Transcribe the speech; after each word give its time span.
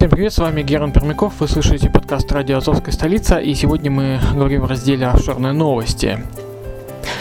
Всем 0.00 0.08
привет, 0.08 0.32
с 0.32 0.38
вами 0.38 0.62
Герман 0.62 0.92
Пермяков, 0.92 1.34
вы 1.40 1.46
слушаете 1.46 1.90
подкаст 1.90 2.32
«Радио 2.32 2.56
Азовская 2.56 2.90
столица», 2.90 3.36
и 3.36 3.52
сегодня 3.52 3.90
мы 3.90 4.18
говорим 4.34 4.62
в 4.62 4.64
разделе 4.64 5.06
«Офшорные 5.06 5.52
новости». 5.52 6.24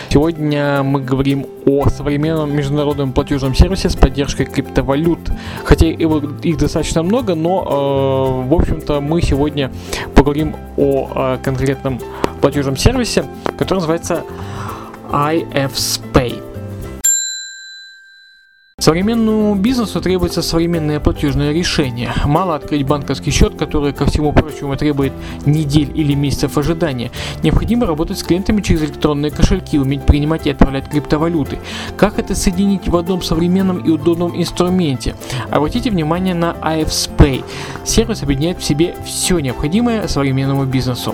Сегодня 0.08 0.82
мы 0.82 1.02
говорим 1.02 1.46
о 1.66 1.90
современном 1.90 2.56
международном 2.56 3.12
платежном 3.12 3.54
сервисе 3.54 3.90
с 3.90 3.98
поддержкой 3.98 4.46
криптовалют. 4.46 5.20
Хотя 5.66 5.88
его- 5.88 6.22
их 6.42 6.58
достаточно 6.58 7.04
много, 7.04 7.36
но, 7.36 8.46
э, 8.46 8.48
в 8.48 8.54
общем-то, 8.54 9.02
мы 9.02 9.22
сегодня 9.24 9.74
поговорим 10.16 10.56
о 10.78 11.10
э, 11.14 11.38
конкретном 11.44 12.00
платежном 12.40 12.78
сервисе, 12.78 13.26
который 13.58 13.80
называется 13.80 14.24
IFSPay. 15.12 16.19
Современному 18.90 19.54
бизнесу 19.54 20.02
требуется 20.02 20.42
современное 20.42 21.00
платежное 21.00 21.54
решение. 21.54 22.12
Мало 22.26 22.56
открыть 22.56 22.88
банковский 22.88 23.30
счет, 23.30 23.54
который, 23.56 23.94
ко 23.94 24.08
всему 24.08 24.34
прочему, 24.34 24.76
требует 24.78 25.14
недель 25.46 25.92
или 25.94 26.16
месяцев 26.16 26.58
ожидания. 26.58 27.12
Необходимо 27.44 27.86
работать 27.86 28.18
с 28.18 28.24
клиентами 28.24 28.62
через 28.62 28.82
электронные 28.82 29.30
кошельки, 29.30 29.78
уметь 29.78 30.08
принимать 30.08 30.48
и 30.48 30.50
отправлять 30.50 30.90
криптовалюты. 30.90 31.60
Как 31.98 32.18
это 32.18 32.34
соединить 32.34 32.88
в 32.88 32.98
одном 32.98 33.22
современном 33.22 33.78
и 33.78 33.92
удобном 33.92 34.36
инструменте? 34.36 35.16
Обратите 35.52 35.92
внимание 35.92 36.34
на 36.34 36.56
IFSPay. 36.60 37.44
Сервис 37.86 38.24
объединяет 38.24 38.58
в 38.58 38.64
себе 38.64 38.96
все 39.06 39.38
необходимое 39.38 40.08
современному 40.08 40.66
бизнесу. 40.66 41.14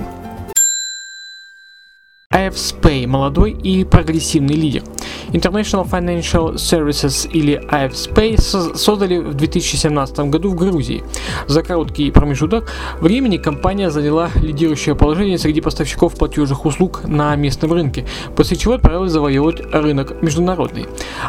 IFSPay– 2.33 3.05
молодой 3.07 3.51
и 3.51 3.83
прогрессивный 3.83 4.55
лидер. 4.55 4.83
International 5.31 5.87
Financial 5.89 6.53
Services 6.55 7.29
или 7.29 7.61
IFSPay 7.69 8.39
со- 8.39 8.75
создали 8.77 9.17
в 9.17 9.33
2017 9.33 10.19
году 10.29 10.49
в 10.49 10.55
Грузии. 10.55 11.03
За 11.47 11.63
короткий 11.63 12.11
промежуток 12.11 12.71
времени 12.99 13.37
компания 13.37 13.89
заняла 13.89 14.29
лидирующее 14.35 14.95
положение 14.95 15.37
среди 15.37 15.61
поставщиков 15.61 16.15
платежных 16.15 16.65
услуг 16.65 17.01
на 17.07 17.35
местном 17.35 17.73
рынке, 17.73 18.05
после 18.35 18.57
чего 18.57 18.75
отправилась 18.75 19.11
завоевывать 19.11 19.61
рынок 19.73 20.21
международный. 20.21 20.85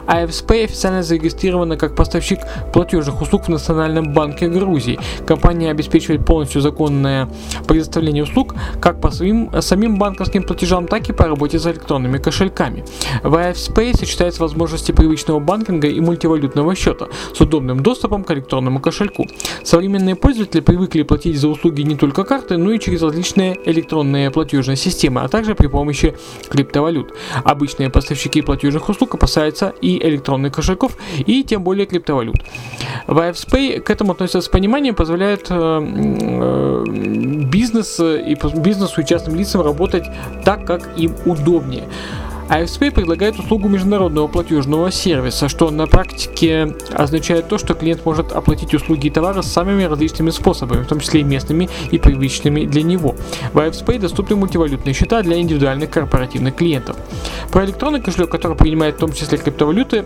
IFSPay 0.06 0.64
официально 0.64 1.02
зарегистрирована 1.02 1.76
как 1.76 1.94
поставщик 1.94 2.40
платежных 2.72 3.20
услуг 3.22 3.44
в 3.44 3.48
Национальном 3.48 4.12
банке 4.12 4.48
Грузии. 4.48 4.98
Компания 5.26 5.70
обеспечивает 5.70 6.24
полностью 6.24 6.60
законное 6.60 7.28
предоставление 7.66 8.24
услуг 8.24 8.54
как 8.80 9.00
по 9.00 9.10
своим 9.10 9.50
самим 9.60 9.98
банковским 9.98 10.42
платежам, 10.42 10.86
так 10.86 11.08
и 11.08 11.12
по 11.12 11.24
работе 11.24 11.58
с 11.58 11.66
электронными 11.66 12.18
кошельками. 12.18 12.84
В 13.22 13.34
IFSPay 13.34 13.85
сочетаются 13.94 14.42
возможности 14.42 14.92
привычного 14.92 15.40
банкинга 15.40 15.88
и 15.88 16.00
мультивалютного 16.00 16.74
счета 16.74 17.08
с 17.34 17.40
удобным 17.40 17.82
доступом 17.82 18.24
к 18.24 18.30
электронному 18.30 18.80
кошельку. 18.80 19.26
Современные 19.62 20.16
пользователи 20.16 20.60
привыкли 20.60 21.02
платить 21.02 21.38
за 21.38 21.48
услуги 21.48 21.82
не 21.82 21.96
только 21.96 22.24
карты, 22.24 22.56
но 22.56 22.72
и 22.72 22.78
через 22.78 23.02
различные 23.02 23.56
электронные 23.64 24.30
платежные 24.30 24.76
системы, 24.76 25.20
а 25.22 25.28
также 25.28 25.54
при 25.54 25.66
помощи 25.66 26.14
криптовалют. 26.48 27.14
Обычные 27.44 27.90
поставщики 27.90 28.42
платежных 28.42 28.88
услуг 28.88 29.14
опасаются 29.14 29.74
и 29.80 29.98
электронных 30.06 30.52
кошельков, 30.52 30.96
и 31.18 31.44
тем 31.44 31.62
более 31.62 31.86
криптовалют. 31.86 32.36
В 33.06 33.18
IFSPay 33.18 33.80
к 33.80 33.90
этому 33.90 34.12
относятся 34.12 34.40
с 34.40 34.48
пониманием, 34.48 34.94
позволяет 34.94 35.46
э, 35.50 35.54
э, 35.56 36.84
бизнес 36.86 38.00
и 38.00 38.34
по- 38.34 38.48
бизнесу 38.48 39.00
и 39.00 39.06
частным 39.06 39.36
лицам 39.36 39.60
работать 39.60 40.04
так, 40.44 40.66
как 40.66 40.88
им 40.96 41.14
удобнее. 41.24 41.84
IFSPay 42.48 42.92
предлагает 42.92 43.38
услугу 43.38 43.68
международного 43.68 44.28
платежного 44.28 44.92
сервиса, 44.92 45.48
что 45.48 45.70
на 45.70 45.86
практике 45.86 46.74
означает 46.92 47.48
то, 47.48 47.58
что 47.58 47.74
клиент 47.74 48.04
может 48.04 48.32
оплатить 48.32 48.72
услуги 48.72 49.08
и 49.08 49.10
товары 49.10 49.42
самыми 49.42 49.82
различными 49.82 50.30
способами, 50.30 50.82
в 50.82 50.86
том 50.86 51.00
числе 51.00 51.22
и 51.22 51.24
местными 51.24 51.68
и 51.90 51.98
привычными 51.98 52.64
для 52.64 52.82
него. 52.82 53.16
В 53.52 53.58
IFSPay 53.58 53.98
доступны 53.98 54.36
мультивалютные 54.36 54.94
счета 54.94 55.22
для 55.22 55.40
индивидуальных 55.40 55.90
корпоративных 55.90 56.54
клиентов. 56.54 56.96
Про 57.50 57.64
электронный 57.64 58.00
кошелек, 58.00 58.30
который 58.30 58.56
принимает 58.56 58.96
в 58.96 58.98
том 58.98 59.12
числе 59.12 59.38
криптовалюты, 59.38 60.04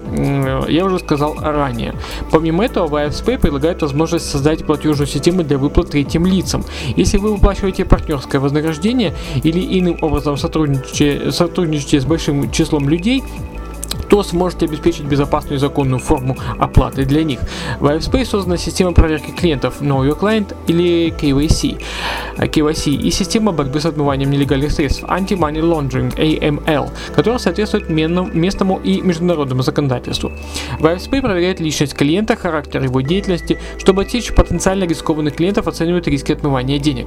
я 0.69 0.85
уже 0.85 0.99
сказал 0.99 1.37
ранее. 1.39 1.95
Помимо 2.31 2.65
этого, 2.65 2.87
в 2.87 2.95
IFSPay 2.95 3.39
предлагает 3.39 3.83
возможность 3.83 4.31
создать 4.31 4.65
платежную 4.65 5.07
систему 5.07 5.43
для 5.43 5.59
выплат 5.59 5.91
третьим 5.91 6.25
лицам. 6.25 6.65
Если 6.97 7.19
вы 7.19 7.35
выплачиваете 7.35 7.85
партнерское 7.85 8.41
вознаграждение 8.41 9.15
или 9.43 9.79
иным 9.79 9.99
образом 10.01 10.37
сотрудничаете, 10.37 11.33
сотрудничаете 11.33 12.01
с 12.01 12.05
большим 12.05 12.30
числом 12.53 12.89
людей, 12.89 13.23
то 14.11 14.23
сможете 14.25 14.67
обеспечить 14.67 15.05
безопасную 15.05 15.57
и 15.57 15.61
законную 15.61 16.01
форму 16.01 16.37
оплаты 16.59 17.05
для 17.05 17.23
них. 17.23 17.39
В 17.79 17.87
IFSPay 17.87 18.25
создана 18.25 18.57
система 18.57 18.93
проверки 18.93 19.31
клиентов 19.31 19.81
Know 19.81 20.01
Your 20.01 20.19
Client 20.19 20.55
или 20.67 21.15
KYC, 21.17 21.81
KYC 22.37 22.91
и 22.91 23.11
система 23.11 23.53
борьбы 23.53 23.81
с 23.81 23.87
отмыванием 23.87 24.31
нелегальных 24.31 24.73
средств 24.73 25.05
Anti-Money 25.05 25.61
Laundering 25.61 26.15
AML, 26.17 26.91
которая 27.15 27.39
соответствует 27.39 27.89
местному 27.89 28.81
и 28.83 29.01
международному 29.01 29.63
законодательству. 29.63 30.33
В 30.81 30.85
IFSPay 30.85 31.21
проверяет 31.21 31.61
личность 31.61 31.95
клиента, 31.95 32.35
характер 32.35 32.83
его 32.83 33.01
деятельности, 33.01 33.59
чтобы 33.79 34.03
отсечь 34.03 34.35
потенциально 34.35 34.85
рискованных 34.85 35.37
клиентов, 35.37 35.69
оценивает 35.69 36.09
риски 36.09 36.33
отмывания 36.33 36.81
денег. 36.81 37.07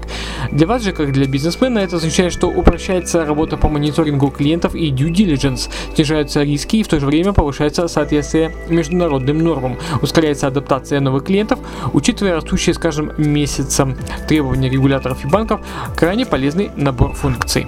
Для 0.52 0.68
вас 0.68 0.82
же, 0.84 0.94
как 0.94 1.12
для 1.12 1.28
бизнесмена, 1.28 1.80
это 1.80 1.98
означает, 1.98 2.32
что 2.32 2.48
упрощается 2.48 3.26
работа 3.26 3.58
по 3.58 3.68
мониторингу 3.68 4.30
клиентов 4.30 4.74
и 4.74 4.90
due 4.90 5.12
diligence, 5.12 5.70
снижаются 5.96 6.44
риски 6.44 6.78
и 6.78 6.84
в 6.84 6.88
то 6.94 7.00
же 7.00 7.08
время 7.08 7.34
повышается 7.34 7.88
соответствие 7.88 8.52
международным 8.70 9.40
нормам, 9.40 9.80
ускоряется 10.04 10.46
адаптация 10.46 11.00
новых 11.00 11.24
клиентов, 11.24 11.58
учитывая 11.92 12.36
растущие 12.36 12.76
с 12.76 12.78
каждым 12.78 13.12
месяцем 13.18 13.98
требования 14.28 14.70
регуляторов 14.70 15.26
и 15.26 15.28
банков, 15.28 15.66
крайне 15.96 16.28
полезный 16.28 16.70
набор 16.76 17.14
функций. 17.14 17.66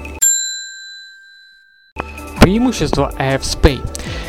Преимущества 2.39 3.11
AFSPay. 3.17 3.79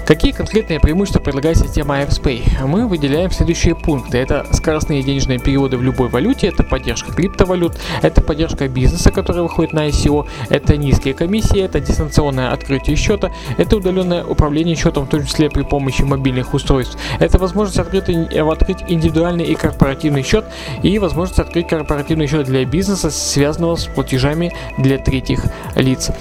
Какие 0.06 0.31
конкретные 0.31 0.78
преимущества 0.78 1.19
предлагает 1.19 1.59
система 1.59 2.00
AFSPay? 2.00 2.65
Мы 2.65 2.87
выделяем 2.87 3.33
следующие 3.33 3.75
пункты. 3.75 4.19
Это 4.19 4.47
скоростные 4.53 5.03
денежные 5.03 5.41
переводы 5.41 5.77
в 5.77 5.83
любой 5.83 6.09
валюте, 6.09 6.47
это 6.47 6.62
поддержка 6.62 7.11
криптовалют, 7.11 7.77
это 8.03 8.22
поддержка 8.22 8.69
бизнеса, 8.69 9.11
который 9.11 9.43
выходит 9.43 9.72
на 9.72 9.89
ICO, 9.89 10.28
это 10.49 10.77
низкие 10.77 11.12
комиссии, 11.12 11.61
это 11.61 11.81
дистанционное 11.81 12.53
открытие 12.53 12.95
счета, 12.95 13.33
это 13.59 13.78
удаленное 13.78 14.25
управление 14.25 14.77
счетом, 14.77 15.06
в 15.06 15.09
том 15.09 15.27
числе 15.27 15.50
при 15.50 15.62
помощи 15.62 16.03
мобильных 16.03 16.55
устройств. 16.55 16.97
Это 17.19 17.39
возможность 17.39 17.81
открыть, 17.81 18.09
открыть 18.09 18.84
индивидуальный 18.87 19.45
и 19.47 19.56
корпоративный 19.56 20.22
счет 20.22 20.45
и 20.84 21.00
возможность 21.00 21.41
открыть 21.41 21.66
корпоративный 21.66 22.28
счет 22.28 22.47
для 22.47 22.65
бизнеса, 22.65 23.11
связанного 23.11 23.75
с 23.75 23.87
платежами 23.87 24.53
для 24.78 24.99
третьих 24.99 25.43
лиц. 25.75 26.12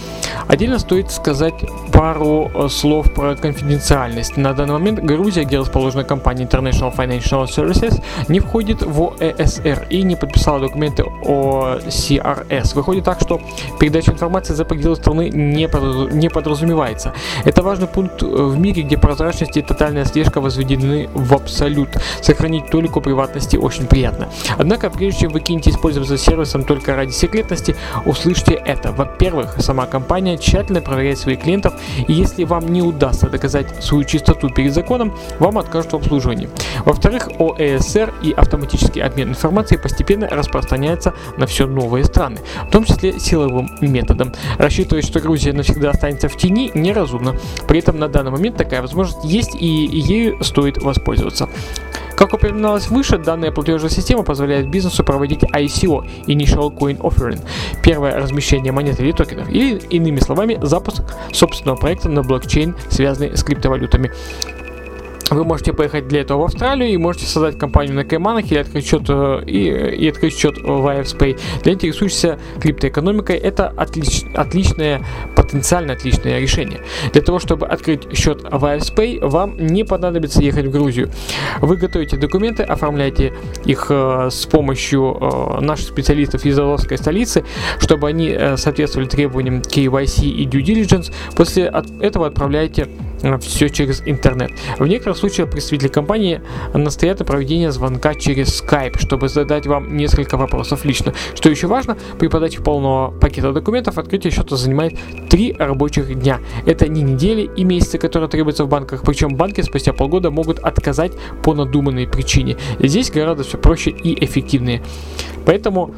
Отдельно 0.48 0.80
стоит 0.80 1.12
сказать 1.12 1.54
пару 1.92 2.52
э, 2.54 2.68
слов 2.70 3.14
про 3.14 3.36
конфиденциальность. 3.36 4.38
На 4.38 4.54
данный 4.54 4.74
момент 4.74 5.00
Грузия, 5.00 5.44
где 5.44 5.60
расположена 5.60 6.04
компания 6.04 6.46
International 6.46 6.96
Financial 6.96 7.46
Services, 7.46 8.02
не 8.28 8.40
входит 8.40 8.82
в 8.82 9.14
ОЭСР 9.20 9.88
и 9.90 10.04
не 10.04 10.16
подписала 10.16 10.60
документы 10.60 11.04
о 11.04 11.78
CRS. 11.88 12.76
Выходит 12.76 13.04
так, 13.04 13.20
что 13.22 13.42
передача 13.80 14.12
информации 14.12 14.54
за 14.54 14.66
пределы 14.66 14.96
страны 14.96 15.30
не, 15.30 15.68
подразу- 15.68 16.10
не 16.10 16.30
подразумевается. 16.30 17.14
Это 17.44 17.64
важный 17.64 17.88
пункт 17.88 18.24
э, 18.24 18.26
в 18.26 18.58
мире, 18.58 18.84
где 18.84 18.98
прозрачность 18.98 19.58
и 19.58 19.62
тотальная 19.62 20.06
слежка 20.06 20.42
возведены 20.42 21.10
в 21.14 21.34
абсолют. 21.34 21.90
Сохранить 22.22 22.70
толику 22.70 23.02
приватности 23.02 23.58
очень 23.58 23.88
приятно. 23.88 24.30
Однако, 24.58 24.90
прежде 24.90 25.22
чем 25.22 25.32
вы 25.32 25.40
кинетесь 25.40 25.78
пользоваться 25.78 26.18
сервисом 26.18 26.64
только 26.64 26.96
ради 26.96 27.12
секретности, 27.12 27.76
услышьте 28.06 28.54
это. 28.54 28.92
Во-первых, 28.92 29.56
сама 29.60 29.86
компания 29.86 30.25
тщательно 30.34 30.82
проверяет 30.82 31.20
своих 31.20 31.42
клиентов, 31.42 31.74
и 32.08 32.14
если 32.14 32.44
вам 32.44 32.68
не 32.68 32.82
удастся 32.82 33.30
доказать 33.30 33.84
свою 33.84 34.04
чистоту 34.04 34.50
перед 34.50 34.74
законом, 34.74 35.16
вам 35.40 35.58
откажут 35.58 35.94
в 35.94 35.96
обслуживании. 35.96 36.50
Во-вторых, 36.84 37.30
ОЭСР 37.40 38.14
и 38.22 38.32
автоматический 38.32 39.02
обмен 39.02 39.30
информацией 39.30 39.80
постепенно 39.80 40.28
распространяется 40.28 41.14
на 41.38 41.46
все 41.46 41.68
новые 41.68 42.04
страны, 42.06 42.38
в 42.68 42.72
том 42.72 42.84
числе 42.84 43.20
силовым 43.20 43.70
методом. 43.82 44.34
Рассчитывать, 44.58 45.06
что 45.06 45.20
Грузия 45.20 45.54
навсегда 45.54 45.92
останется 45.92 46.30
в 46.30 46.38
тени, 46.38 46.72
неразумно. 46.74 47.36
При 47.68 47.80
этом 47.80 48.00
на 48.00 48.08
данный 48.08 48.32
момент 48.32 48.58
такая 48.58 48.82
возможность 48.82 49.24
есть 49.24 49.56
и 49.56 49.66
ею 49.66 50.44
стоит 50.44 50.78
воспользоваться. 50.78 51.50
Как 52.16 52.34
упоминалось 52.34 52.88
выше, 52.88 53.18
данная 53.18 53.52
платежная 53.52 53.90
система 53.90 54.24
позволяет 54.24 54.70
бизнесу 54.70 55.04
проводить 55.04 55.44
ICO– 55.44 56.08
Initial 56.28 56.74
Coin 56.74 56.98
Offering– 57.00 57.42
первое 57.84 58.18
размещение 58.18 58.72
монет 58.72 59.00
или 59.02 59.12
токенов, 59.12 59.50
или, 59.50 59.78
иными 59.90 60.20
словами, 60.20 60.58
запуск 60.62 61.04
собственного 61.34 61.76
проекта 61.76 62.10
на 62.10 62.24
блокчейн, 62.24 62.76
связанный 62.90 63.36
с 63.36 63.44
криптовалютами. 63.44 64.12
Вы 65.32 65.44
можете 65.44 65.74
поехать 65.74 66.08
для 66.08 66.22
этого 66.22 66.42
в 66.42 66.46
Австралию 66.46 66.90
и 66.90 66.98
можете 66.98 67.26
создать 67.26 67.58
компанию 67.58 67.96
на 67.96 68.06
Кайманах 68.06 68.52
или 68.52 68.60
открыть 68.60 68.86
счет 68.86 69.04
э, 69.10 69.44
и, 69.48 69.68
и 69.96 70.10
открыть 70.10 70.38
счет 70.38 70.58
в 70.60 70.68
IFSPay. 70.68 71.40
Для 71.64 71.74
интересующихся 71.74 72.40
криптоэкономикой 72.62 73.38
это 73.38 73.70
отлич, 73.70 74.24
отличное, 74.36 75.02
потенциально 75.36 75.94
отличное 75.94 76.40
решение. 76.40 76.82
Для 77.12 77.24
того, 77.24 77.40
чтобы 77.40 77.66
открыть 77.66 78.16
счет 78.16 78.44
в 78.44 78.64
IFSPay, 78.64 79.26
вам 79.26 79.58
не 79.58 79.84
понадобится 79.84 80.44
ехать 80.44 80.68
в 80.68 80.72
Грузию. 80.72 81.10
Вы 81.60 81.78
готовите 81.78 82.18
документы, 82.18 82.62
оформляете 82.62 83.34
их 83.66 83.88
э, 83.90 84.30
с 84.32 84.46
помощью 84.46 85.18
э, 85.20 85.60
наших 85.62 85.88
специалистов 85.88 86.46
из 86.46 86.54
Азовской 86.54 87.00
столицы, 87.00 87.44
чтобы 87.80 88.08
они 88.10 88.30
э, 88.30 88.58
соответствовали 88.58 89.08
требованиям 89.08 89.62
KYC 89.62 90.26
и 90.26 90.46
Due 90.46 90.64
Diligence. 90.64 91.12
После 91.36 91.68
от 91.68 91.90
этого 92.00 92.28
отправляете 92.28 92.88
все 93.40 93.70
через 93.70 94.02
интернет. 94.06 94.52
В 94.78 94.86
некоторых 94.88 95.18
случаях 95.18 95.50
представители 95.50 95.88
компании 95.88 96.42
настоят 96.74 97.20
на 97.20 97.26
проведении 97.26 97.68
звонка 97.68 98.14
через 98.14 98.62
Skype, 98.62 99.00
чтобы 99.00 99.30
задать 99.30 99.68
вам 99.68 99.96
несколько 99.96 100.38
вопросов 100.38 100.86
лично. 100.86 101.14
Что 101.34 101.50
еще 101.50 101.68
важно, 101.68 101.98
при 102.20 102.28
подаче 102.28 102.62
полного 102.62 103.12
пакета 103.12 103.52
документов 103.52 103.98
открытие 103.98 104.32
счета 104.32 104.56
занимает 104.56 104.98
3 105.30 105.56
рабочих 105.60 106.14
дня. 106.20 106.40
Это 106.66 106.88
не 106.88 107.02
недели 107.02 107.50
и 107.56 107.64
месяцы, 107.64 107.98
которые 107.98 108.30
требуются 108.30 108.66
в 108.66 108.70
банках, 108.70 109.04
причем 109.04 109.36
банки 109.36 109.62
спустя 109.62 109.94
полгода 109.94 110.32
могут 110.32 110.60
отказать 110.60 111.14
по 111.44 111.54
надуманной 111.54 112.08
причине. 112.08 112.58
Здесь 112.80 113.12
гораздо 113.12 113.44
все 113.44 113.58
проще 113.58 113.92
и 113.92 114.24
эффективнее. 114.24 114.82
Поэтому, 115.46 115.94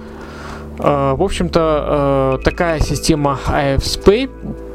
э, 0.79 1.13
в 1.15 1.23
общем-то, 1.23 2.37
э, 2.39 2.43
такая 2.43 2.79
система 2.79 3.39
IFSPay 3.47 4.29
э, 4.29 4.66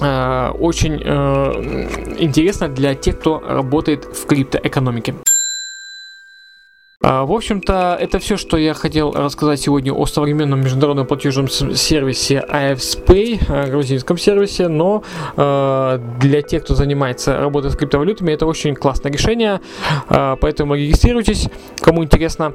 очень 0.00 1.00
э, 1.04 2.16
интересно 2.18 2.68
для 2.68 2.94
тех, 2.94 3.18
кто 3.18 3.40
работает 3.40 4.04
в 4.04 4.26
криптоэкономике. 4.26 5.14
А, 7.02 7.24
В 7.24 7.32
общем-то, 7.32 7.96
это 7.98 8.18
все, 8.18 8.36
что 8.36 8.58
я 8.58 8.74
хотел 8.74 9.12
рассказать 9.12 9.58
сегодня 9.58 9.90
о 9.90 10.04
современном 10.04 10.60
международном 10.60 11.06
платежном 11.06 11.48
сервисе 11.48 12.44
IFSPay, 12.46 13.40
э, 13.48 13.70
грузинском 13.70 14.18
сервисе, 14.18 14.68
но 14.68 15.02
э, 15.34 15.98
для 16.20 16.42
тех, 16.42 16.62
кто 16.62 16.74
занимается 16.74 17.38
работой 17.38 17.70
с 17.70 17.76
криптовалютами, 17.76 18.32
это 18.32 18.44
очень 18.44 18.74
классное 18.74 19.10
решение, 19.10 19.62
э, 20.10 20.36
поэтому 20.38 20.74
регистрируйтесь, 20.74 21.48
кому 21.80 22.04
интересно, 22.04 22.52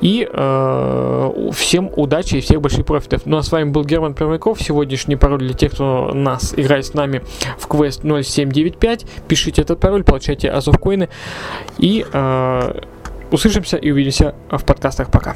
и 0.00 0.28
э, 0.32 1.50
всем 1.52 1.90
удачи 1.96 2.36
и 2.36 2.40
всех 2.40 2.60
больших 2.60 2.86
профитов. 2.86 3.22
Ну 3.24 3.38
а 3.38 3.42
с 3.42 3.50
вами 3.50 3.70
был 3.70 3.82
Герман 3.84 4.14
Пермяков, 4.14 4.62
сегодняшний 4.62 5.16
пароль 5.16 5.40
для 5.40 5.54
тех, 5.54 5.72
кто 5.72 6.12
нас 6.14 6.54
играет 6.56 6.86
с 6.86 6.94
нами 6.94 7.22
в 7.58 7.66
квест 7.66 8.02
0795, 8.02 9.04
пишите 9.26 9.62
этот 9.62 9.80
пароль, 9.80 10.04
получайте 10.04 10.48
Азов 10.48 10.78
коины 10.78 11.08
и 11.78 12.06
э, 12.12 12.80
Услышимся 13.30 13.76
и 13.76 13.90
увидимся 13.90 14.34
в 14.50 14.64
подкастах. 14.64 15.10
Пока. 15.10 15.34